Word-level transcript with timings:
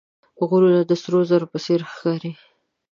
غرونه 0.47 0.79
د 0.89 0.91
سرو 1.01 1.19
زرو 1.29 1.51
په 1.53 1.57
څېر 1.65 1.79
ښکاري 1.91 2.31